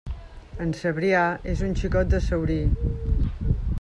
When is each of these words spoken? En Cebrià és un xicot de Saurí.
En 0.65 0.71
Cebrià 0.77 1.21
és 1.53 1.61
un 1.67 1.77
xicot 1.81 2.11
de 2.15 2.23
Saurí. 2.29 2.59